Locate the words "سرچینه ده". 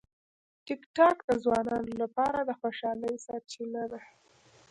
3.25-3.99